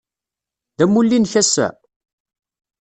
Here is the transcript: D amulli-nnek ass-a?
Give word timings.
D 0.77 0.79
amulli-nnek 0.83 1.33
ass-a? 1.41 1.67